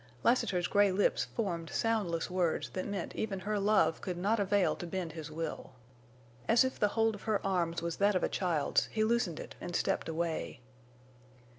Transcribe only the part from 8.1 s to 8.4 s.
of a